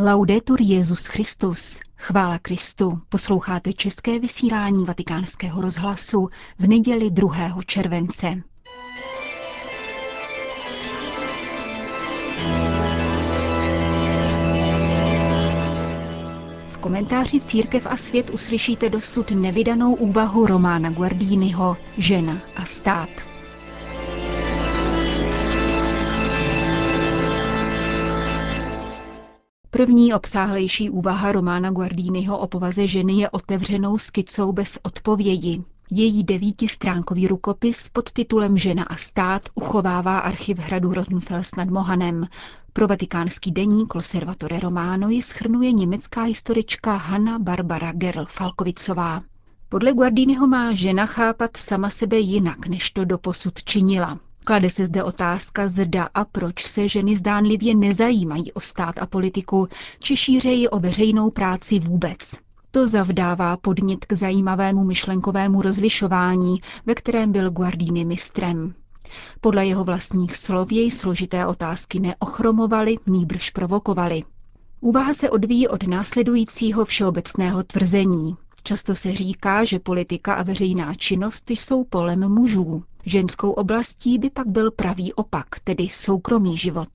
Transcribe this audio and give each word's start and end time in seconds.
Laudetur 0.00 0.60
Jezus 0.60 1.06
Christus, 1.06 1.80
chvála 1.96 2.38
Kristu, 2.38 3.00
posloucháte 3.08 3.72
české 3.72 4.18
vysílání 4.18 4.84
Vatikánského 4.84 5.62
rozhlasu 5.62 6.28
v 6.58 6.66
neděli 6.66 7.10
2. 7.10 7.32
července. 7.66 8.42
V 16.68 16.78
komentáři 16.80 17.40
Církev 17.40 17.86
a 17.86 17.96
svět 17.96 18.30
uslyšíte 18.30 18.88
dosud 18.88 19.30
nevydanou 19.30 19.94
úvahu 19.94 20.46
Romána 20.46 20.90
Guardínyho 20.90 21.76
Žena 21.96 22.42
a 22.56 22.64
stát. 22.64 23.37
První 29.78 30.14
obsáhlejší 30.14 30.90
úvaha 30.90 31.32
Romána 31.32 31.70
Guardínyho 31.70 32.38
o 32.38 32.46
povaze 32.46 32.86
ženy 32.86 33.12
je 33.12 33.30
otevřenou 33.30 33.98
skicou 33.98 34.52
bez 34.52 34.78
odpovědi. 34.82 35.62
Její 35.90 36.24
devítistránkový 36.24 37.28
rukopis 37.28 37.88
pod 37.88 38.12
titulem 38.12 38.58
Žena 38.58 38.84
a 38.84 38.96
stát 38.96 39.42
uchovává 39.54 40.18
archiv 40.18 40.58
hradu 40.58 40.92
Rotenfels 40.92 41.54
nad 41.54 41.68
Mohanem. 41.70 42.26
Pro 42.72 42.86
vatikánský 42.86 43.52
deník 43.52 43.94
Loservatore 43.94 44.60
Romano 44.60 45.08
ji 45.08 45.22
schrnuje 45.22 45.72
německá 45.72 46.22
historička 46.22 46.96
Hanna 46.96 47.38
Barbara 47.38 47.92
Gerl 47.92 48.26
Falkovicová. 48.28 49.22
Podle 49.68 49.92
Guardínyho 49.92 50.46
má 50.46 50.72
žena 50.72 51.06
chápat 51.06 51.56
sama 51.56 51.90
sebe 51.90 52.18
jinak, 52.18 52.66
než 52.66 52.90
to 52.90 53.04
doposud 53.04 53.62
činila. 53.62 54.18
Klade 54.48 54.70
se 54.70 54.86
zde 54.86 55.02
otázka, 55.04 55.68
zda 55.68 56.08
a 56.14 56.24
proč 56.24 56.66
se 56.66 56.88
ženy 56.88 57.16
zdánlivě 57.16 57.74
nezajímají 57.74 58.52
o 58.52 58.60
stát 58.60 58.98
a 58.98 59.06
politiku, 59.06 59.68
či 59.98 60.16
šířeji 60.16 60.68
o 60.68 60.80
veřejnou 60.80 61.30
práci 61.30 61.78
vůbec. 61.78 62.18
To 62.70 62.88
zavdává 62.88 63.56
podnět 63.56 64.04
k 64.06 64.12
zajímavému 64.12 64.84
myšlenkovému 64.84 65.62
rozlišování, 65.62 66.60
ve 66.86 66.94
kterém 66.94 67.32
byl 67.32 67.50
Guardini 67.50 68.04
mistrem. 68.04 68.74
Podle 69.40 69.66
jeho 69.66 69.84
vlastních 69.84 70.36
slov 70.36 70.72
jej 70.72 70.90
složité 70.90 71.46
otázky 71.46 72.00
neochromovaly, 72.00 72.94
nýbrž 73.06 73.50
provokovaly. 73.50 74.22
Úvaha 74.80 75.14
se 75.14 75.30
odvíjí 75.30 75.68
od 75.68 75.82
následujícího 75.86 76.84
všeobecného 76.84 77.62
tvrzení. 77.62 78.36
Často 78.68 78.94
se 78.94 79.12
říká, 79.12 79.64
že 79.64 79.78
politika 79.78 80.34
a 80.34 80.42
veřejná 80.42 80.94
činnost 80.94 81.50
jsou 81.50 81.84
polem 81.84 82.28
mužů. 82.28 82.82
Ženskou 83.06 83.50
oblastí 83.50 84.18
by 84.18 84.30
pak 84.30 84.46
byl 84.46 84.70
pravý 84.70 85.12
opak, 85.12 85.46
tedy 85.64 85.88
soukromý 85.88 86.56
život. 86.56 86.88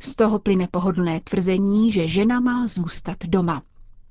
Z 0.00 0.14
toho 0.14 0.38
plyne 0.38 0.68
pohodlné 0.70 1.20
tvrzení, 1.20 1.92
že 1.92 2.08
žena 2.08 2.40
má 2.40 2.66
zůstat 2.66 3.16
doma. 3.26 3.62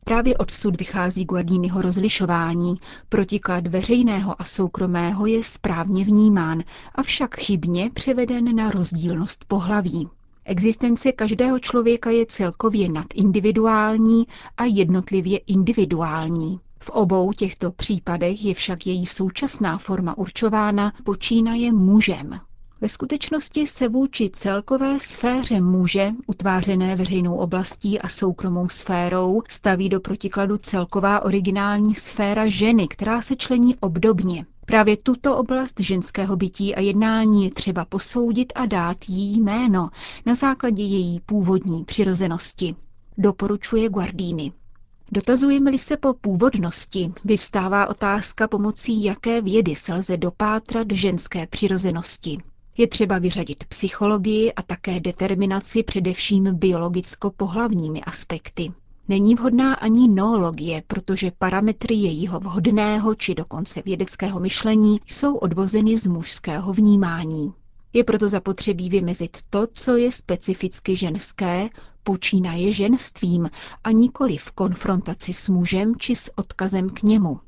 Právě 0.03 0.38
odsud 0.38 0.80
vychází 0.80 1.25
Guardínyho 1.25 1.81
rozlišování. 1.81 2.75
Protiklad 3.09 3.67
veřejného 3.67 4.41
a 4.41 4.44
soukromého 4.44 5.25
je 5.25 5.44
správně 5.44 6.03
vnímán, 6.03 6.63
avšak 6.95 7.39
chybně 7.39 7.89
převeden 7.94 8.55
na 8.55 8.72
rozdílnost 8.72 9.45
pohlaví. 9.47 10.09
Existence 10.45 11.11
každého 11.11 11.59
člověka 11.59 12.09
je 12.09 12.25
celkově 12.25 12.89
nadindividuální 12.89 14.28
a 14.57 14.66
jednotlivě 14.66 15.38
individuální. 15.38 16.59
V 16.83 16.89
obou 16.89 17.33
těchto 17.33 17.71
případech 17.71 18.45
je 18.45 18.53
však 18.53 18.87
její 18.87 19.05
současná 19.05 19.77
forma 19.77 20.17
určována 20.17 20.93
počínaje 21.03 21.73
mužem. 21.73 22.39
Ve 22.81 22.89
skutečnosti 22.89 23.67
se 23.67 23.87
vůči 23.87 24.29
celkové 24.29 24.99
sféře 24.99 25.61
muže, 25.61 26.11
utvářené 26.27 26.95
veřejnou 26.95 27.35
oblastí 27.35 27.99
a 27.99 28.09
soukromou 28.09 28.69
sférou, 28.69 29.41
staví 29.47 29.89
do 29.89 29.99
protikladu 29.99 30.57
celková 30.57 31.23
originální 31.23 31.95
sféra 31.95 32.47
ženy, 32.47 32.87
která 32.87 33.21
se 33.21 33.35
člení 33.35 33.75
obdobně. 33.75 34.45
Právě 34.65 34.97
tuto 34.97 35.38
oblast 35.38 35.79
ženského 35.79 36.35
bytí 36.35 36.75
a 36.75 36.79
jednání 36.79 37.43
je 37.43 37.51
třeba 37.51 37.85
posoudit 37.85 38.53
a 38.55 38.66
dát 38.66 38.97
jí 39.07 39.39
jméno 39.39 39.89
na 40.25 40.35
základě 40.35 40.83
její 40.83 41.19
původní 41.19 41.83
přirozenosti. 41.83 42.75
Doporučuje 43.17 43.89
Guardini. 43.89 44.51
Dotazujeme-li 45.13 45.78
se 45.78 45.97
po 45.97 46.13
původnosti, 46.13 47.13
vyvstává 47.25 47.88
otázka, 47.88 48.47
pomocí 48.47 49.03
jaké 49.03 49.41
vědy 49.41 49.75
se 49.75 49.94
lze 49.94 50.18
dopátrat 50.18 50.88
ženské 50.91 51.47
přirozenosti. 51.47 52.38
Je 52.78 52.88
třeba 52.88 53.19
vyřadit 53.19 53.63
psychologii 53.63 54.53
a 54.53 54.62
také 54.62 55.00
determinaci 55.00 55.84
především 55.84 56.44
biologicko-pohlavními 56.56 58.02
aspekty. 58.02 58.72
Není 59.07 59.35
vhodná 59.35 59.73
ani 59.73 60.07
noologie, 60.07 60.84
protože 60.88 61.31
parametry 61.40 61.96
jejího 61.96 62.40
vhodného 62.40 63.16
či 63.16 63.35
dokonce 63.35 63.81
vědeckého 63.85 64.40
myšlení 64.40 65.02
jsou 65.07 65.35
odvozeny 65.35 65.97
z 65.97 66.07
mužského 66.07 66.73
vnímání. 66.73 67.53
Je 67.94 68.03
proto 68.03 68.29
zapotřebí 68.29 68.90
vymezit 68.90 69.38
to, 69.50 69.68
co 69.73 69.97
je 69.97 70.12
specificky 70.12 70.96
ženské, 70.96 71.69
počínaje 72.03 72.72
ženstvím 72.72 73.50
a 73.84 73.91
nikoli 73.91 74.38
v 74.38 74.52
konfrontaci 74.52 75.34
s 75.34 75.50
mužem 75.50 75.96
či 75.97 76.16
s 76.16 76.38
odkazem 76.38 76.90
k 76.90 77.03
němu. 77.03 77.40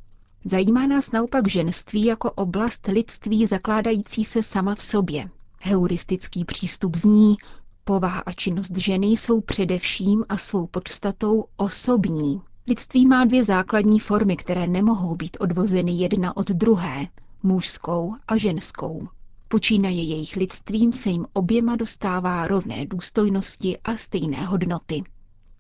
Zajímá 0.45 0.87
nás 0.87 1.11
naopak 1.11 1.47
ženství 1.47 2.05
jako 2.05 2.31
oblast 2.31 2.87
lidství 2.87 3.45
zakládající 3.47 4.23
se 4.23 4.43
sama 4.43 4.75
v 4.75 4.81
sobě. 4.81 5.29
Heuristický 5.61 6.45
přístup 6.45 6.95
zní, 6.95 7.35
povaha 7.83 8.19
a 8.25 8.31
činnost 8.31 8.77
ženy 8.77 9.07
jsou 9.07 9.41
především 9.41 10.25
a 10.29 10.37
svou 10.37 10.67
podstatou 10.67 11.45
osobní. 11.57 12.41
Lidství 12.67 13.05
má 13.05 13.25
dvě 13.25 13.43
základní 13.43 13.99
formy, 13.99 14.37
které 14.37 14.67
nemohou 14.67 15.15
být 15.15 15.37
odvozeny 15.39 15.91
jedna 15.91 16.37
od 16.37 16.47
druhé, 16.47 17.07
mužskou 17.43 18.15
a 18.27 18.37
ženskou. 18.37 19.07
Počínaje 19.47 20.03
jejich 20.03 20.35
lidstvím 20.35 20.93
se 20.93 21.09
jim 21.09 21.25
oběma 21.33 21.75
dostává 21.75 22.47
rovné 22.47 22.85
důstojnosti 22.85 23.77
a 23.77 23.97
stejné 23.97 24.45
hodnoty. 24.45 25.03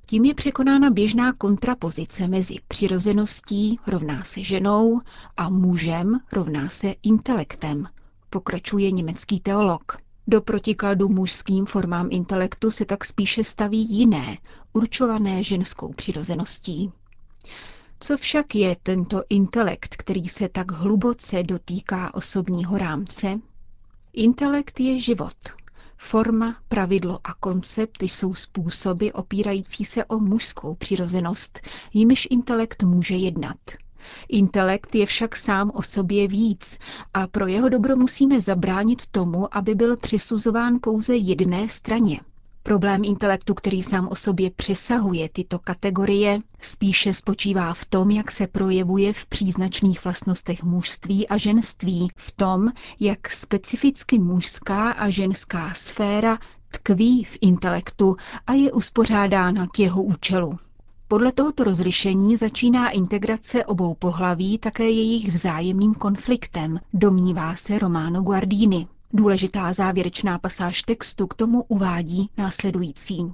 Tím 0.05 0.25
je 0.25 0.33
překonána 0.33 0.89
běžná 0.89 1.33
kontrapozice 1.33 2.27
mezi 2.27 2.55
přirozeností 2.67 3.79
rovná 3.87 4.23
se 4.23 4.43
ženou 4.43 5.01
a 5.37 5.49
mužem 5.49 6.19
rovná 6.33 6.69
se 6.69 6.95
intelektem, 7.03 7.87
pokračuje 8.29 8.91
německý 8.91 9.39
teolog. 9.39 9.97
Do 10.27 10.41
protikladu 10.41 11.09
mužským 11.09 11.65
formám 11.65 12.07
intelektu 12.11 12.71
se 12.71 12.85
tak 12.85 13.05
spíše 13.05 13.43
staví 13.43 13.89
jiné, 13.89 14.37
určované 14.73 15.43
ženskou 15.43 15.93
přirozeností. 15.93 16.91
Co 17.99 18.17
však 18.17 18.55
je 18.55 18.75
tento 18.83 19.23
intelekt, 19.29 19.95
který 19.95 20.27
se 20.27 20.49
tak 20.49 20.71
hluboce 20.71 21.43
dotýká 21.43 22.13
osobního 22.13 22.77
rámce? 22.77 23.39
Intelekt 24.17 24.79
je 24.79 24.99
život. 24.99 25.35
Forma, 25.97 26.55
pravidlo 26.67 27.19
a 27.23 27.33
koncept 27.33 28.01
jsou 28.03 28.33
způsoby 28.33 29.07
opírající 29.13 29.85
se 29.85 30.05
o 30.05 30.19
mužskou 30.19 30.75
přirozenost, 30.75 31.59
jimiž 31.93 32.27
intelekt 32.31 32.83
může 32.83 33.15
jednat. 33.15 33.57
Intelekt 34.29 34.95
je 34.95 35.05
však 35.05 35.35
sám 35.35 35.71
o 35.73 35.81
sobě 35.81 36.27
víc 36.27 36.77
a 37.13 37.27
pro 37.27 37.47
jeho 37.47 37.69
dobro 37.69 37.95
musíme 37.95 38.41
zabránit 38.41 39.07
tomu, 39.07 39.57
aby 39.57 39.75
byl 39.75 39.97
přisuzován 39.97 40.79
pouze 40.81 41.15
jedné 41.15 41.69
straně. 41.69 42.19
Problém 42.67 43.03
intelektu, 43.03 43.53
který 43.53 43.83
sám 43.83 44.07
o 44.07 44.15
sobě 44.15 44.51
přesahuje 44.51 45.29
tyto 45.29 45.59
kategorie, 45.59 46.39
spíše 46.61 47.13
spočívá 47.13 47.73
v 47.73 47.85
tom, 47.85 48.11
jak 48.11 48.31
se 48.31 48.47
projevuje 48.47 49.13
v 49.13 49.25
příznačných 49.25 50.03
vlastnostech 50.03 50.63
mužství 50.63 51.27
a 51.27 51.37
ženství, 51.37 52.07
v 52.15 52.31
tom, 52.31 52.71
jak 52.99 53.31
specificky 53.31 54.19
mužská 54.19 54.91
a 54.91 55.09
ženská 55.09 55.73
sféra 55.73 56.37
tkví 56.67 57.23
v 57.23 57.37
intelektu 57.41 58.17
a 58.47 58.53
je 58.53 58.71
uspořádána 58.71 59.67
k 59.67 59.79
jeho 59.79 60.03
účelu. 60.03 60.57
Podle 61.07 61.31
tohoto 61.31 61.63
rozlišení 61.63 62.37
začíná 62.37 62.89
integrace 62.89 63.65
obou 63.65 63.93
pohlaví 63.93 64.57
také 64.57 64.83
jejich 64.83 65.31
vzájemným 65.31 65.93
konfliktem, 65.93 66.79
domnívá 66.93 67.55
se 67.55 67.79
Romano 67.79 68.21
Guardini. 68.21 68.87
Důležitá 69.15 69.73
závěrečná 69.73 70.39
pasáž 70.39 70.81
textu 70.81 71.27
k 71.27 71.33
tomu 71.33 71.63
uvádí 71.63 72.29
následující. 72.37 73.33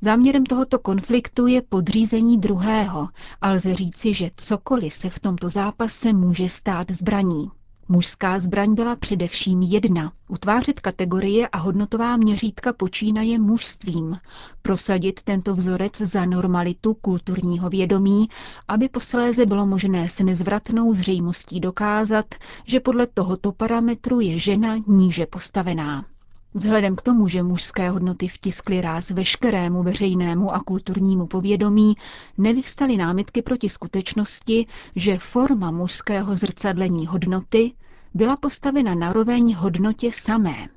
Záměrem 0.00 0.46
tohoto 0.46 0.78
konfliktu 0.78 1.46
je 1.46 1.62
podřízení 1.62 2.38
druhého 2.38 3.08
a 3.40 3.50
lze 3.50 3.74
říci, 3.74 4.14
že 4.14 4.30
cokoliv 4.36 4.92
se 4.92 5.10
v 5.10 5.18
tomto 5.18 5.48
zápase 5.48 6.12
může 6.12 6.48
stát 6.48 6.90
zbraní. 6.90 7.50
Mužská 7.88 8.40
zbraň 8.40 8.74
byla 8.74 8.96
především 8.96 9.62
jedna. 9.62 10.12
Utvářet 10.28 10.80
kategorie 10.80 11.48
a 11.48 11.58
hodnotová 11.58 12.16
měřítka 12.16 12.72
počínaje 12.72 13.38
mužstvím. 13.38 14.18
Prosadit 14.62 15.22
tento 15.22 15.54
vzorec 15.54 15.98
za 15.98 16.24
normalitu 16.24 16.94
kulturního 16.94 17.68
vědomí, 17.70 18.28
aby 18.68 18.88
posléze 18.88 19.46
bylo 19.46 19.66
možné 19.66 20.08
s 20.08 20.18
nezvratnou 20.18 20.92
zřejmostí 20.94 21.60
dokázat, 21.60 22.34
že 22.66 22.80
podle 22.80 23.06
tohoto 23.06 23.52
parametru 23.52 24.20
je 24.20 24.38
žena 24.38 24.76
níže 24.86 25.26
postavená. 25.26 26.04
Vzhledem 26.54 26.96
k 26.96 27.02
tomu, 27.02 27.28
že 27.28 27.42
mužské 27.42 27.90
hodnoty 27.90 28.28
vtiskly 28.28 28.80
ráz 28.80 29.10
veškerému 29.10 29.82
veřejnému 29.82 30.54
a 30.54 30.60
kulturnímu 30.60 31.26
povědomí, 31.26 31.94
nevyvstaly 32.38 32.96
námitky 32.96 33.42
proti 33.42 33.68
skutečnosti, 33.68 34.66
že 34.96 35.18
forma 35.18 35.70
mužského 35.70 36.36
zrcadlení 36.36 37.06
hodnoty 37.06 37.72
byla 38.14 38.36
postavena 38.36 38.94
naroveň 38.94 39.54
hodnotě 39.54 40.12
samé. 40.12 40.68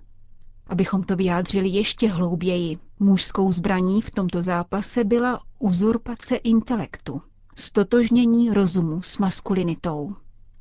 Abychom 0.67 1.03
to 1.03 1.15
vyjádřili 1.15 1.69
ještě 1.69 2.09
hlouběji, 2.09 2.77
mužskou 2.99 3.51
zbraní 3.51 4.01
v 4.01 4.11
tomto 4.11 4.43
zápase 4.43 5.03
byla 5.03 5.41
uzurpace 5.59 6.35
intelektu, 6.35 7.21
stotožnění 7.55 8.49
rozumu 8.49 9.01
s 9.01 9.17
maskulinitou. 9.17 10.15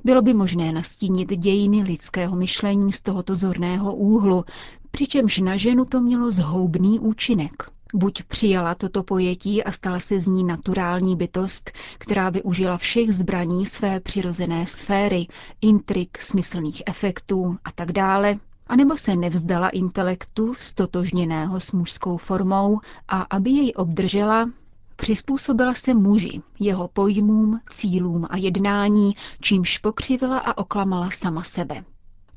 Bylo 0.05 0.21
by 0.21 0.33
možné 0.33 0.71
nastínit 0.71 1.29
dějiny 1.39 1.83
lidského 1.83 2.35
myšlení 2.35 2.91
z 2.91 3.01
tohoto 3.01 3.35
zorného 3.35 3.95
úhlu, 3.95 4.45
přičemž 4.91 5.37
na 5.37 5.57
ženu 5.57 5.85
to 5.85 6.01
mělo 6.01 6.31
zhoubný 6.31 6.99
účinek. 6.99 7.69
Buď 7.93 8.23
přijala 8.23 8.75
toto 8.75 9.03
pojetí 9.03 9.63
a 9.63 9.71
stala 9.71 9.99
se 9.99 10.21
z 10.21 10.27
ní 10.27 10.43
naturální 10.43 11.15
bytost, 11.15 11.71
která 11.97 12.29
využila 12.29 12.77
všech 12.77 13.13
zbraní 13.13 13.65
své 13.65 13.99
přirozené 13.99 14.65
sféry, 14.67 15.27
intrik, 15.61 16.21
smyslných 16.21 16.83
efektů 16.85 17.57
a 17.63 17.71
tak 17.71 17.91
dále, 17.91 18.39
anebo 18.67 18.97
se 18.97 19.15
nevzdala 19.15 19.69
intelektu 19.69 20.53
stotožněného 20.57 21.59
s 21.59 21.71
mužskou 21.71 22.17
formou 22.17 22.79
a 23.07 23.21
aby 23.21 23.49
jej 23.49 23.73
obdržela, 23.75 24.49
Přizpůsobila 24.95 25.73
se 25.73 25.93
muži, 25.93 26.41
jeho 26.59 26.87
pojmům, 26.87 27.59
cílům 27.69 28.27
a 28.29 28.37
jednání, 28.37 29.13
čímž 29.41 29.77
pokřivila 29.77 30.37
a 30.39 30.57
oklamala 30.57 31.09
sama 31.09 31.43
sebe. 31.43 31.83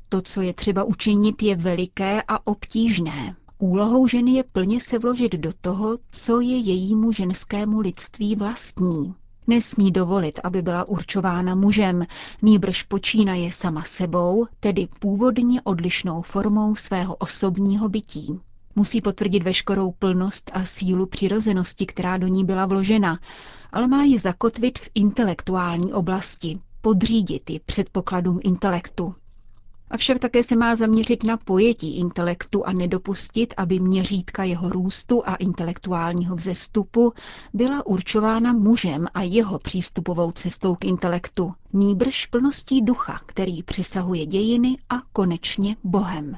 To, 0.09 0.21
co 0.21 0.41
je 0.41 0.53
třeba 0.53 0.83
učinit, 0.83 1.43
je 1.43 1.55
veliké 1.55 2.21
a 2.27 2.47
obtížné. 2.47 3.35
Úlohou 3.57 4.07
ženy 4.07 4.31
je 4.31 4.43
plně 4.43 4.79
se 4.79 4.99
vložit 4.99 5.31
do 5.31 5.51
toho, 5.61 5.97
co 6.11 6.39
je 6.39 6.57
jejímu 6.57 7.11
ženskému 7.11 7.79
lidství 7.79 8.35
vlastní. 8.35 9.13
Nesmí 9.47 9.91
dovolit, 9.91 10.39
aby 10.43 10.61
byla 10.61 10.87
určována 10.87 11.55
mužem, 11.55 12.05
nýbrž 12.41 12.83
počínaje 12.83 13.51
sama 13.51 13.83
sebou, 13.83 14.45
tedy 14.59 14.87
původně 14.99 15.61
odlišnou 15.61 16.21
formou 16.21 16.75
svého 16.75 17.15
osobního 17.15 17.89
bytí. 17.89 18.39
Musí 18.79 19.01
potvrdit 19.01 19.43
veškerou 19.43 19.91
plnost 19.91 20.51
a 20.53 20.65
sílu 20.65 21.05
přirozenosti, 21.05 21.85
která 21.85 22.17
do 22.17 22.27
ní 22.27 22.45
byla 22.45 22.65
vložena, 22.65 23.19
ale 23.71 23.87
má 23.87 24.03
ji 24.03 24.19
zakotvit 24.19 24.79
v 24.79 24.89
intelektuální 24.95 25.93
oblasti, 25.93 26.59
podřídit 26.81 27.49
ji 27.49 27.59
předpokladům 27.59 28.39
intelektu. 28.43 29.15
Avšak 29.91 30.19
také 30.19 30.43
se 30.43 30.55
má 30.55 30.75
zaměřit 30.75 31.23
na 31.23 31.37
pojetí 31.37 31.97
intelektu 31.97 32.65
a 32.67 32.73
nedopustit, 32.73 33.53
aby 33.57 33.79
měřítka 33.79 34.43
jeho 34.43 34.69
růstu 34.69 35.23
a 35.25 35.35
intelektuálního 35.35 36.35
vzestupu 36.35 37.13
byla 37.53 37.85
určována 37.85 38.53
mužem 38.53 39.07
a 39.13 39.21
jeho 39.21 39.59
přístupovou 39.59 40.31
cestou 40.31 40.75
k 40.75 40.85
intelektu, 40.85 41.53
nýbrž 41.73 42.25
plností 42.25 42.81
ducha, 42.81 43.19
který 43.25 43.63
přesahuje 43.63 44.25
dějiny 44.25 44.77
a 44.89 44.95
konečně 45.13 45.75
Bohem. 45.83 46.37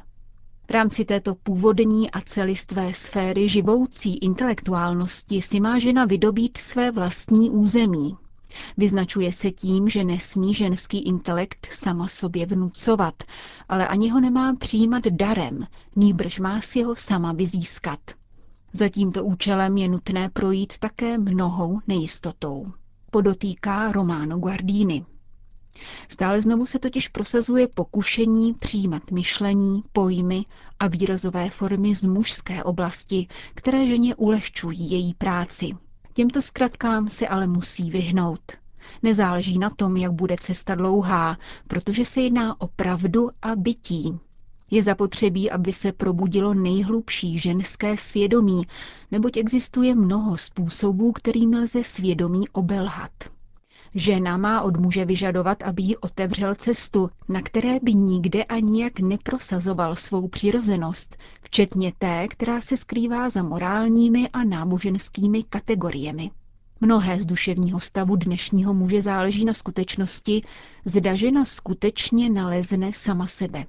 V 0.68 0.72
rámci 0.72 1.06
této 1.06 1.36
původní 1.36 2.12
a 2.12 2.22
celistvé 2.22 2.94
sféry 2.94 3.50
živoucí 3.50 4.18
intelektuálnosti 4.18 5.42
si 5.42 5.60
má 5.60 5.80
žena 5.80 6.06
vydobít 6.06 6.58
své 6.58 6.92
vlastní 6.92 7.50
území. 7.50 8.18
Vyznačuje 8.78 9.32
se 9.32 9.52
tím, 9.52 9.90
že 9.90 10.04
nesmí 10.04 10.54
ženský 10.54 11.00
intelekt 11.00 11.68
sama 11.72 12.08
sobě 12.08 12.46
vnucovat, 12.46 13.24
ale 13.70 13.88
ani 13.88 14.10
ho 14.10 14.20
nemá 14.20 14.56
přijímat 14.56 15.04
darem, 15.04 15.68
nýbrž 15.96 16.40
má 16.40 16.62
si 16.62 16.84
ho 16.84 16.96
sama 16.96 17.32
vyzískat. 17.34 18.00
Za 18.74 18.90
tímto 18.90 19.24
účelem 19.26 19.78
je 19.78 19.88
nutné 19.88 20.30
projít 20.30 20.74
také 20.80 21.18
mnohou 21.18 21.80
nejistotou. 21.88 22.66
Podotýká 23.12 23.92
Romano 23.92 24.38
Guardini. 24.38 25.06
Stále 26.10 26.42
znovu 26.42 26.66
se 26.66 26.80
totiž 26.80 27.08
prosazuje 27.08 27.68
pokušení 27.68 28.54
přijímat 28.54 29.12
myšlení, 29.12 29.84
pojmy 29.94 30.46
a 30.80 30.88
výrazové 30.88 31.50
formy 31.50 31.96
z 31.96 32.04
mužské 32.04 32.64
oblasti, 32.64 33.28
které 33.56 33.88
ženě 33.88 34.16
ulehčují 34.16 34.92
její 34.92 35.14
práci. 35.14 35.70
Těmto 36.14 36.42
zkratkám 36.42 37.10
se 37.10 37.28
ale 37.28 37.48
musí 37.48 37.90
vyhnout. 37.92 38.42
Nezáleží 39.04 39.60
na 39.60 39.70
tom, 39.70 39.98
jak 39.98 40.12
bude 40.12 40.36
cesta 40.40 40.76
dlouhá, 40.76 41.38
protože 41.68 42.06
se 42.06 42.22
jedná 42.22 42.62
o 42.62 42.68
pravdu 42.68 43.30
a 43.42 43.56
bytí. 43.56 44.20
Je 44.72 44.84
zapotřebí, 44.84 45.52
aby 45.52 45.74
se 45.74 45.92
probudilo 45.92 46.54
nejhlubší 46.54 47.40
ženské 47.40 47.98
svědomí, 47.98 48.68
neboť 49.12 49.38
existuje 49.38 49.96
mnoho 49.96 50.38
způsobů, 50.38 51.12
kterými 51.12 51.58
lze 51.60 51.84
svědomí 51.84 52.50
obelhat. 52.50 53.12
Žena 53.96 54.38
má 54.38 54.62
od 54.62 54.78
muže 54.80 55.06
vyžadovat, 55.06 55.64
aby 55.64 55.84
jí 55.84 55.98
otevřel 55.98 56.56
cestu, 56.56 57.10
na 57.30 57.42
které 57.42 57.80
by 57.80 57.94
nikde 57.94 58.44
a 58.44 58.60
nijak 58.60 59.00
neprosazoval 59.00 59.96
svou 59.96 60.28
přirozenost, 60.28 61.18
včetně 61.42 61.94
té, 61.98 62.28
která 62.28 62.62
se 62.62 62.78
skrývá 62.78 63.30
za 63.30 63.44
morálními 63.44 64.30
a 64.30 64.44
náboženskými 64.44 65.44
kategoriemi. 65.44 66.32
Mnohé 66.82 67.22
z 67.22 67.26
duševního 67.26 67.80
stavu 67.80 68.16
dnešního 68.16 68.74
muže 68.74 69.02
záleží 69.02 69.46
na 69.46 69.54
skutečnosti, 69.54 70.44
zda 70.86 71.16
žena 71.16 71.46
skutečně 71.46 72.30
nalezne 72.30 72.92
sama 72.94 73.28
sebe. 73.28 73.66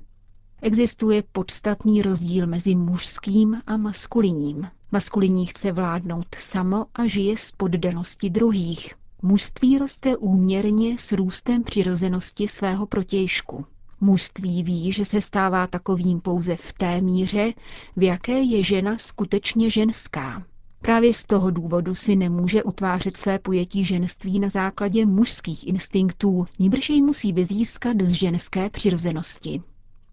Existuje 0.63 1.23
podstatný 1.33 2.03
rozdíl 2.03 2.47
mezi 2.47 2.75
mužským 2.75 3.61
a 3.67 3.77
maskulinním. 3.77 4.69
Maskulinní 4.93 5.47
chce 5.47 5.73
vládnout 5.73 6.27
samo 6.39 6.87
a 6.95 7.07
žije 7.07 7.37
z 7.37 7.53
poddanosti 7.53 8.31
druhých. 8.31 9.02
Mužství 9.25 9.79
roste 9.79 10.17
úměrně 10.17 10.99
s 10.99 11.13
růstem 11.13 11.63
přirozenosti 11.63 12.49
svého 12.49 12.87
protějšku. 12.87 13.67
Mužství 14.01 14.63
ví, 14.63 14.93
že 14.93 15.05
se 15.05 15.21
stává 15.21 15.67
takovým 15.67 16.21
pouze 16.21 16.57
v 16.57 16.73
té 16.73 17.01
míře, 17.01 17.53
v 17.97 18.03
jaké 18.03 18.41
je 18.41 18.63
žena 18.63 18.99
skutečně 18.99 19.71
ženská. 19.71 20.43
Právě 20.81 21.15
z 21.15 21.25
toho 21.25 21.51
důvodu 21.51 21.95
si 21.95 22.17
nemůže 22.17 22.63
utvářet 22.63 23.17
své 23.17 23.39
pojetí 23.39 23.85
ženství 23.85 24.41
na 24.41 24.49
základě 24.49 25.07
mužských 25.07 25.67
instinktů, 25.67 26.47
níbrž 26.59 26.91
jej 26.91 27.03
musí 27.03 27.33
vyzískat 27.33 27.97
z 28.03 28.11
ženské 28.13 28.71
přirozenosti. 28.71 29.63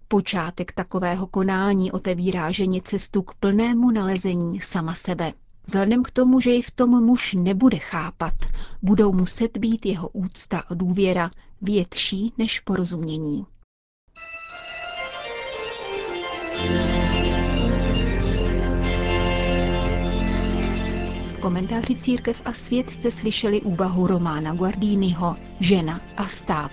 Počátek 0.08 0.72
takového 0.72 1.28
konání 1.28 1.92
otevírá 1.92 2.52
ženě 2.52 2.82
cestu 2.82 3.22
k 3.22 3.34
plnému 3.34 3.92
nalezení 3.92 4.60
sama 4.60 4.96
sebe. 4.96 5.34
Vzhledem 5.70 6.04
k 6.04 6.12
tomu, 6.12 6.40
že 6.40 6.52
ji 6.52 6.62
v 6.62 6.72
tom 6.72 7.06
muž 7.06 7.34
nebude 7.34 7.78
chápat, 7.78 8.34
budou 8.82 9.14
muset 9.14 9.58
být 9.58 9.86
jeho 9.86 10.10
úcta 10.10 10.60
a 10.60 10.74
důvěra 10.74 11.32
větší 11.62 12.34
než 12.38 12.60
porozumění. 12.60 13.46
V 21.28 21.38
komentáři 21.40 21.96
Církev 21.96 22.42
a 22.46 22.54
svět 22.54 22.90
jste 22.92 23.12
slyšeli 23.12 23.62
úvahu 23.62 24.08
Romána 24.08 24.54
Guardínyho 24.54 25.36
Žena 25.60 26.02
a 26.18 26.28
stát. 26.28 26.72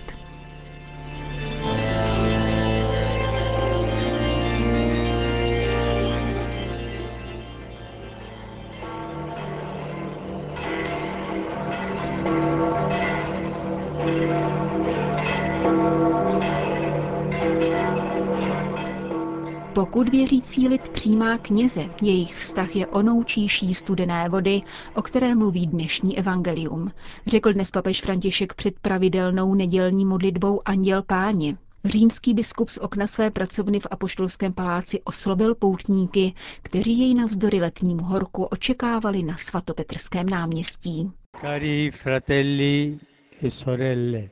Pokud 20.07 20.17
věřící 20.17 20.67
lid 20.67 20.89
přijímá 20.89 21.37
kněze, 21.37 21.85
jejich 22.01 22.35
vztah 22.35 22.75
je 22.75 22.87
onoučíší 22.87 23.73
studené 23.73 24.29
vody, 24.29 24.61
o 24.95 25.01
které 25.01 25.35
mluví 25.35 25.67
dnešní 25.67 26.17
evangelium, 26.17 26.91
řekl 27.27 27.53
dnes 27.53 27.71
papež 27.71 28.01
František 28.01 28.53
před 28.53 28.79
pravidelnou 28.79 29.55
nedělní 29.55 30.05
modlitbou 30.05 30.61
Anděl 30.65 31.03
Páně. 31.03 31.57
Římský 31.85 32.33
biskup 32.33 32.69
z 32.69 32.77
okna 32.77 33.07
své 33.07 33.31
pracovny 33.31 33.79
v 33.79 33.87
Apoštolském 33.91 34.53
paláci 34.53 35.01
oslovil 35.03 35.55
poutníky, 35.55 36.33
kteří 36.61 36.99
jej 36.99 37.13
navzdory 37.13 37.59
letnímu 37.59 38.03
horku 38.03 38.43
očekávali 38.43 39.23
na 39.23 39.37
svatopetrském 39.37 40.29
náměstí. 40.29 41.11
Cari 41.41 41.91
fratelli 41.91 42.97
e 43.43 43.51
sorelle, 43.51 44.29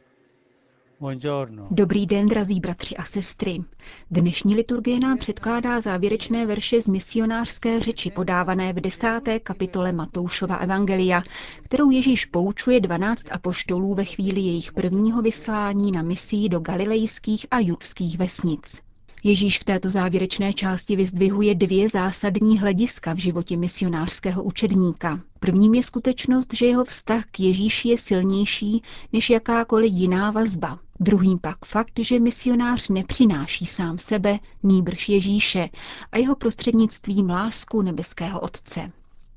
Dobrý 1.72 2.06
den, 2.06 2.26
drazí 2.26 2.60
bratři 2.60 2.98
a 2.98 3.04
sestry. 3.04 3.64
Dnešní 4.12 4.56
liturgie 4.56 5.00
nám 5.00 5.18
předkládá 5.18 5.82
závěrečné 5.82 6.46
verše 6.46 6.82
z 6.82 6.88
misionářské 6.88 7.80
řeči 7.80 8.12
podávané 8.12 8.74
v 8.74 8.82
desáté 8.82 9.40
kapitole 9.40 9.92
Matoušova 9.92 10.56
Evangelia, 10.56 11.24
kterou 11.64 11.90
Ježíš 11.90 12.26
poučuje 12.26 12.80
12 12.80 13.26
apoštolů 13.32 13.94
ve 13.94 14.06
chvíli 14.06 14.42
jejich 14.42 14.74
prvního 14.74 15.22
vyslání 15.22 15.92
na 15.92 16.02
misí 16.02 16.50
do 16.50 16.60
galilejských 16.60 17.46
a 17.52 17.60
judských 17.60 18.18
vesnic. 18.18 18.82
Ježíš 19.24 19.60
v 19.60 19.64
této 19.64 19.90
závěrečné 19.90 20.54
části 20.54 20.96
vyzdvihuje 20.96 21.56
dvě 21.56 21.90
zásadní 21.90 22.60
hlediska 22.60 23.14
v 23.14 23.18
životě 23.18 23.58
misionářského 23.58 24.44
učedníka. 24.44 25.20
Prvním 25.40 25.74
je 25.74 25.84
skutečnost, 25.84 26.54
že 26.54 26.66
jeho 26.66 26.86
vztah 26.86 27.24
k 27.32 27.40
Ježíši 27.40 27.90
je 27.90 27.98
silnější 27.98 28.82
než 29.14 29.30
jakákoliv 29.30 29.92
jiná 29.94 30.32
vazba. 30.32 30.80
Druhým 31.00 31.40
pak 31.40 31.66
fakt, 31.66 31.92
že 32.00 32.20
misionář 32.20 32.90
nepřináší 32.90 33.66
sám 33.66 34.00
sebe, 34.00 34.40
nýbrž 34.64 35.10
Ježíše 35.10 35.70
a 36.12 36.18
jeho 36.18 36.36
prostřednictvím 36.36 37.30
lásku 37.30 37.82
nebeského 37.82 38.40
Otce. 38.40 38.92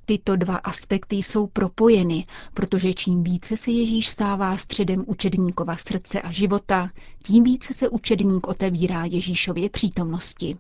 Tyto 0.05 0.37
dva 0.37 0.57
aspekty 0.57 1.17
jsou 1.17 1.47
propojeny, 1.47 2.27
protože 2.55 2.95
čím 2.95 3.23
více 3.25 3.57
se 3.57 3.71
Ježíš 3.71 4.09
stává 4.09 4.57
středem 4.57 5.05
učedníkova 5.07 5.77
srdce 5.77 6.23
a 6.23 6.33
života, 6.33 6.91
tím 7.23 7.45
více 7.45 7.75
se 7.75 7.89
učedník 7.89 8.47
otevírá 8.47 9.05
Ježíšově 9.05 9.71
přítomnosti. 9.71 10.57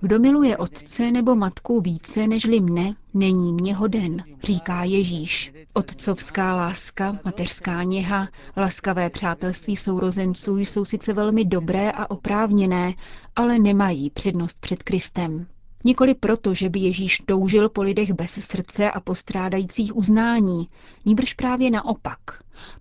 Kdo 0.00 0.18
miluje 0.18 0.56
otce 0.56 1.10
nebo 1.10 1.34
matku 1.34 1.80
více 1.80 2.26
nežli 2.26 2.60
mne, 2.60 2.94
není 3.14 3.52
mě 3.52 3.74
hoden, 3.74 4.24
říká 4.42 4.84
Ježíš. 4.84 5.52
Otcovská 5.74 6.56
láska, 6.56 7.18
mateřská 7.24 7.82
něha, 7.82 8.28
laskavé 8.56 9.10
přátelství 9.10 9.76
sourozenců 9.76 10.58
jsou 10.58 10.84
sice 10.84 11.12
velmi 11.12 11.44
dobré 11.44 11.90
a 11.92 12.10
oprávněné, 12.10 12.94
ale 13.36 13.58
nemají 13.58 14.10
přednost 14.10 14.60
před 14.60 14.82
Kristem. 14.82 15.46
Nikoli 15.84 16.14
proto, 16.14 16.54
že 16.54 16.68
by 16.68 16.78
Ježíš 16.78 17.22
toužil 17.26 17.68
po 17.68 17.82
lidech 17.82 18.12
bez 18.12 18.30
srdce 18.30 18.90
a 18.90 19.00
postrádajících 19.00 19.96
uznání, 19.96 20.68
níbrž 21.04 21.34
právě 21.34 21.70
naopak. 21.70 22.18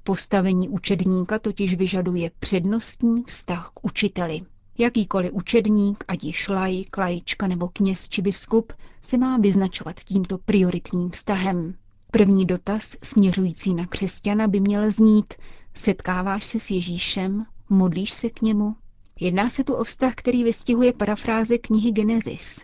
Postavení 0.03 0.69
učedníka 0.69 1.39
totiž 1.39 1.75
vyžaduje 1.75 2.31
přednostní 2.39 3.23
vztah 3.23 3.71
k 3.73 3.85
učiteli. 3.85 4.41
Jakýkoliv 4.77 5.31
učedník, 5.33 6.03
ať 6.07 6.23
již 6.23 6.47
laik, 6.47 6.97
lajička 6.97 7.47
nebo 7.47 7.69
kněz 7.73 8.09
či 8.09 8.21
biskup, 8.21 8.73
se 9.01 9.17
má 9.17 9.37
vyznačovat 9.37 9.99
tímto 9.99 10.37
prioritním 10.37 11.09
vztahem. 11.09 11.73
První 12.11 12.45
dotaz 12.45 12.95
směřující 13.03 13.73
na 13.73 13.85
křesťana 13.87 14.47
by 14.47 14.59
měl 14.59 14.91
znít, 14.91 15.33
setkáváš 15.73 16.43
se 16.43 16.59
s 16.59 16.71
Ježíšem, 16.71 17.45
modlíš 17.69 18.11
se 18.11 18.29
k 18.29 18.41
němu, 18.41 18.75
Jedná 19.23 19.49
se 19.49 19.63
tu 19.63 19.73
o 19.73 19.83
vztah, 19.83 20.15
který 20.15 20.43
vystihuje 20.43 20.93
parafráze 20.93 21.57
knihy 21.57 21.91
Genesis. 21.91 22.59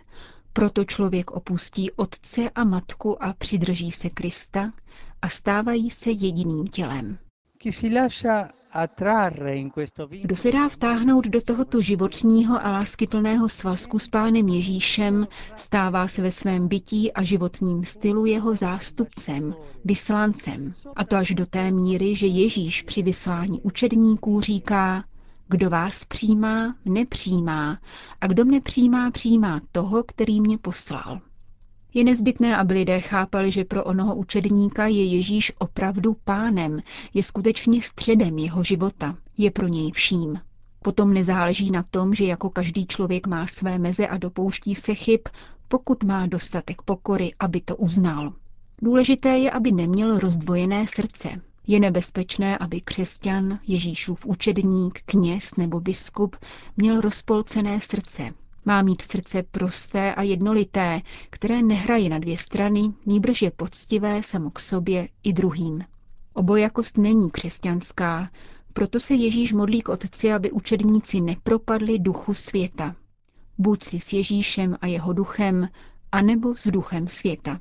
Proto 0.52 0.84
člověk 0.84 1.30
opustí 1.30 1.90
otce 1.90 2.50
a 2.50 2.64
matku 2.64 3.22
a 3.22 3.32
přidrží 3.32 3.90
se 3.90 4.10
Krista 4.10 4.72
a 5.22 5.28
stávají 5.28 5.90
se 5.90 6.10
jediným 6.10 6.66
tělem. 6.66 7.18
Kdo 10.22 10.36
se 10.36 10.52
dá 10.52 10.68
vtáhnout 10.68 11.26
do 11.26 11.40
tohoto 11.40 11.80
životního 11.80 12.66
a 12.66 12.70
láskyplného 12.70 13.48
svazku 13.48 13.98
s 13.98 14.08
Pánem 14.08 14.48
Ježíšem, 14.48 15.26
stává 15.56 16.08
se 16.08 16.22
ve 16.22 16.30
svém 16.30 16.68
bytí 16.68 17.12
a 17.12 17.22
životním 17.22 17.84
stylu 17.84 18.26
jeho 18.26 18.54
zástupcem, 18.54 19.54
vyslancem. 19.84 20.74
A 20.96 21.04
to 21.04 21.16
až 21.16 21.34
do 21.34 21.46
té 21.46 21.70
míry, 21.70 22.16
že 22.16 22.26
Ježíš 22.26 22.82
při 22.82 23.02
vyslání 23.02 23.60
učedníků 23.60 24.40
říká, 24.40 25.04
kdo 25.48 25.70
vás 25.70 26.04
přijímá, 26.04 26.76
mne 26.84 27.06
přijímá, 27.06 27.78
a 28.20 28.26
kdo 28.26 28.44
mne 28.44 28.60
přijímá, 28.60 29.10
přijímá 29.10 29.60
toho, 29.72 30.02
který 30.02 30.40
mě 30.40 30.58
poslal. 30.58 31.20
Je 31.94 32.04
nezbytné, 32.04 32.56
aby 32.56 32.74
lidé 32.74 33.00
chápali, 33.00 33.50
že 33.50 33.64
pro 33.64 33.84
onoho 33.84 34.16
učedníka 34.16 34.86
je 34.86 35.04
Ježíš 35.04 35.52
opravdu 35.58 36.16
pánem, 36.24 36.80
je 37.14 37.22
skutečně 37.22 37.82
středem 37.82 38.38
jeho 38.38 38.64
života, 38.64 39.16
je 39.38 39.50
pro 39.50 39.68
něj 39.68 39.92
vším. 39.92 40.40
Potom 40.82 41.14
nezáleží 41.14 41.70
na 41.70 41.82
tom, 41.82 42.14
že 42.14 42.24
jako 42.24 42.50
každý 42.50 42.86
člověk 42.86 43.26
má 43.26 43.46
své 43.46 43.78
meze 43.78 44.06
a 44.06 44.18
dopouští 44.18 44.74
se 44.74 44.94
chyb, 44.94 45.20
pokud 45.68 46.04
má 46.04 46.26
dostatek 46.26 46.82
pokory, 46.82 47.34
aby 47.38 47.60
to 47.60 47.76
uznal. 47.76 48.32
Důležité 48.82 49.28
je, 49.28 49.50
aby 49.50 49.72
neměl 49.72 50.18
rozdvojené 50.18 50.86
srdce, 50.86 51.28
je 51.66 51.80
nebezpečné, 51.80 52.58
aby 52.58 52.80
křesťan, 52.80 53.58
Ježíšův 53.66 54.26
učedník, 54.26 55.00
kněz 55.04 55.56
nebo 55.56 55.80
biskup 55.80 56.36
měl 56.76 57.00
rozpolcené 57.00 57.80
srdce. 57.80 58.30
Má 58.68 58.82
mít 58.82 59.02
srdce 59.02 59.42
prosté 59.42 60.14
a 60.14 60.22
jednolité, 60.22 61.00
které 61.30 61.62
nehraje 61.62 62.08
na 62.08 62.18
dvě 62.18 62.38
strany, 62.38 62.92
nýbrž 63.06 63.42
je 63.42 63.50
poctivé 63.50 64.22
samo 64.22 64.50
k 64.50 64.58
sobě 64.58 65.08
i 65.22 65.32
druhým. 65.32 65.84
Obojakost 66.34 66.98
není 66.98 67.30
křesťanská, 67.30 68.30
proto 68.72 69.00
se 69.00 69.14
Ježíš 69.14 69.52
modlí 69.52 69.82
k 69.82 69.88
Otci, 69.88 70.32
aby 70.32 70.50
učedníci 70.50 71.20
nepropadli 71.20 71.98
duchu 71.98 72.34
světa. 72.34 72.96
Buď 73.58 73.82
si 73.82 74.00
s 74.00 74.12
Ježíšem 74.12 74.76
a 74.80 74.86
jeho 74.86 75.12
duchem, 75.12 75.68
anebo 76.12 76.56
s 76.56 76.66
duchem 76.66 77.08
světa. 77.08 77.60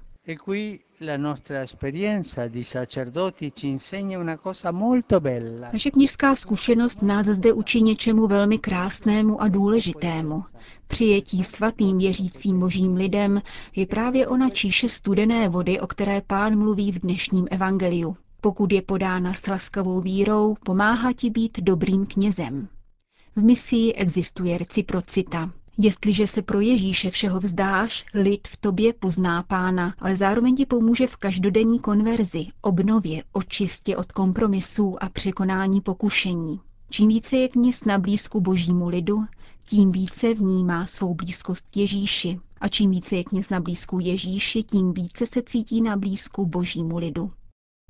La 1.00 1.16
nostra 1.18 1.62
esperienza 1.62 2.48
di 2.48 2.64
sacerdoti 2.64 3.52
ci 3.54 3.68
insegna 3.68 4.18
una 4.18 4.38
cosa 4.38 4.72
molto 4.72 5.20
bella. 5.22 5.70
Naše 5.74 5.92
knižská 5.92 6.36
zkušenost 6.36 7.02
nás 7.02 7.28
zde 7.28 7.54
učí 7.54 7.82
něčemu 7.82 8.28
velmi 8.28 8.58
krásnému 8.60 9.42
a 9.42 9.48
důležitému. 9.48 10.44
Přijetí 10.88 11.44
svatým 11.44 11.98
věřícím 11.98 12.60
božím 12.60 12.96
lidem 12.96 13.42
je 13.76 13.86
právě 13.88 14.28
ona 14.28 14.50
číše 14.50 14.90
studené 14.90 15.50
vody, 15.50 15.80
o 15.80 15.88
které 15.88 16.22
pán 16.28 16.58
mluví 16.58 16.92
v 16.92 17.00
dnešním 17.00 17.48
evangeliu. 17.52 18.18
Pokud 18.42 18.72
je 18.72 18.82
podána 18.82 19.34
s 19.34 19.48
laskavou 19.48 20.02
vírou, 20.02 20.56
pomáhá 20.66 21.14
ti 21.14 21.30
být 21.30 21.60
dobrým 21.60 22.06
knězem. 22.06 22.68
V 23.36 23.44
misii 23.44 23.94
existuje 23.94 24.58
reciprocita. 24.58 25.52
Jestliže 25.80 26.28
se 26.28 26.42
pro 26.42 26.60
Ježíše 26.60 27.12
všeho 27.12 27.40
vzdáš, 27.40 28.06
lid 28.14 28.48
v 28.48 28.58
tobě 28.58 28.94
pozná 28.94 29.44
pána, 29.44 29.96
ale 30.00 30.16
zároveň 30.16 30.56
ti 30.56 30.66
pomůže 30.66 31.08
v 31.08 31.18
každodenní 31.18 31.80
konverzi, 31.80 32.48
obnově, 32.62 33.24
očistě 33.32 33.98
od 33.98 34.12
kompromisů 34.12 35.04
a 35.04 35.10
překonání 35.10 35.82
pokušení. 35.82 36.60
Čím 36.90 37.08
více 37.08 37.38
je 37.38 37.48
kněz 37.48 37.86
na 37.86 38.00
blízku 38.00 38.42
božímu 38.42 38.90
lidu, 38.90 39.26
tím 39.66 39.92
více 39.92 40.34
vnímá 40.34 40.86
svou 40.86 41.14
blízkost 41.14 41.78
Ježíši. 41.78 42.40
A 42.62 42.68
čím 42.68 42.92
více 42.92 43.16
je 43.16 43.24
kněz 43.24 43.50
na 43.50 43.60
blízku 43.60 44.00
Ježíši, 44.00 44.64
tím 44.64 44.94
více 44.94 45.28
se 45.28 45.42
cítí 45.42 45.82
na 45.82 45.98
blízku 45.98 46.46
božímu 46.46 46.98
lidu. 46.98 47.32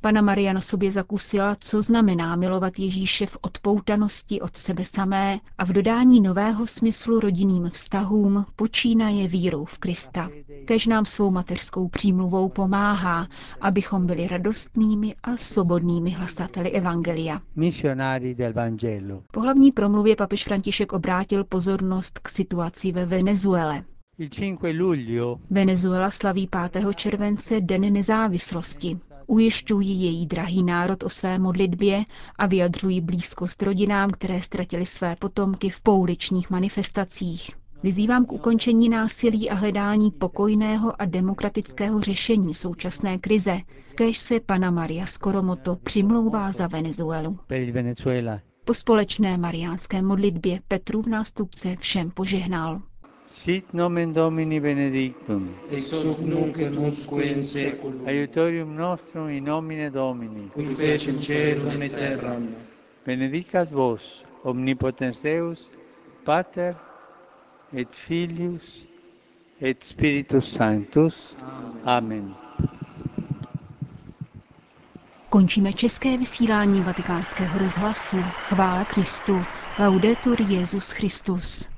Pana 0.02 0.22
Maria 0.22 0.54
na 0.54 0.62
sobě 0.62 0.92
zakusila, 0.92 1.56
co 1.60 1.82
znamená 1.82 2.36
milovat 2.36 2.80
Ježíše 2.80 3.26
v 3.26 3.38
odpoutanosti 3.42 4.42
od 4.42 4.58
sebe 4.58 4.86
samé 4.86 5.40
a 5.58 5.66
v 5.66 5.70
dodání 5.70 6.22
nového 6.22 6.68
smyslu 6.68 7.20
rodinným 7.20 7.70
vztahům 7.70 8.46
počínaje 8.56 9.28
vírou 9.28 9.66
v 9.66 9.78
Krista. 9.78 10.30
Kež 10.66 10.88
nám 10.88 11.06
svou 11.06 11.32
mateřskou 11.32 11.88
přímluvou 11.88 12.50
pomáhá, 12.50 13.28
abychom 13.62 14.06
byli 14.06 14.28
radostnými 14.28 15.16
a 15.24 15.38
svobodnými 15.38 16.10
hlasateli 16.10 16.72
Evangelia. 16.72 17.42
Po 19.32 19.42
hlavní 19.42 19.72
promluvě 19.72 20.16
papež 20.16 20.44
František 20.44 20.94
obrátil 20.94 21.44
pozornost 21.44 22.20
k 22.20 22.30
situaci 22.30 22.92
ve 22.92 23.06
Venezuele. 23.06 23.84
Venezuela 25.50 26.12
slaví 26.12 26.50
5. 26.72 26.86
července 26.96 27.62
Den 27.62 27.94
nezávislosti 27.94 29.00
ujišťují 29.28 30.02
její 30.04 30.26
drahý 30.26 30.64
národ 30.64 31.04
o 31.04 31.10
své 31.10 31.40
modlitbě 31.40 32.04
a 32.38 32.48
vyjadřují 32.48 33.02
blízkost 33.02 33.64
rodinám, 33.64 34.12
které 34.12 34.42
ztratili 34.42 34.86
své 34.86 35.16
potomky 35.16 35.70
v 35.70 35.82
pouličních 35.82 36.50
manifestacích. 36.50 37.52
Vyzývám 37.84 38.26
k 38.26 38.32
ukončení 38.32 38.90
násilí 38.90 39.50
a 39.50 39.54
hledání 39.54 40.12
pokojného 40.12 41.02
a 41.02 41.06
demokratického 41.06 42.02
řešení 42.02 42.54
současné 42.54 43.18
krize, 43.18 43.60
kež 43.96 44.18
se 44.18 44.40
pana 44.40 44.72
Maria 44.72 45.06
Skoromoto 45.06 45.76
přimlouvá 45.76 46.52
za 46.52 46.68
Venezuelu. 46.68 47.40
Po 48.66 48.74
společné 48.74 49.38
mariánské 49.38 50.02
modlitbě 50.02 50.60
Petru 50.68 51.02
v 51.02 51.08
nástupce 51.08 51.76
všem 51.80 52.12
požehnal. 52.12 52.82
Sit 53.30 53.74
nomen 53.74 54.14
Domini 54.14 54.60
benedictum. 54.60 55.54
Ex 55.70 55.92
hoc 55.92 56.20
nunc 56.20 56.58
et 56.58 56.78
usque 56.78 57.26
in 57.26 57.44
seculum. 57.44 58.08
Aiutorium 58.08 58.76
nostrum 58.76 59.30
in 59.30 59.44
nomine 59.44 59.92
Domini. 59.92 60.50
Qui 60.54 60.66
fecit 60.66 61.20
celum 61.22 61.82
et 61.82 61.94
terram. 61.94 62.48
Benedicat 63.06 63.70
vos, 63.72 64.24
omnipotens 64.44 65.22
Deus, 65.22 65.70
Pater 66.24 66.76
et 67.74 67.94
Filius 67.96 68.88
et 69.62 69.84
Spiritus 69.84 70.48
Sanctus. 70.48 71.36
Amen. 71.86 72.34
Končíme 75.30 75.74
české 75.74 76.18
vysílání 76.18 76.82
vatikánského 76.82 77.60
rozhlasu. 77.60 78.18
Chvála 78.22 78.86
Kristu. 78.86 79.42
Laudetur 79.80 80.42
Jezus 80.42 80.92
Christus. 80.92 81.77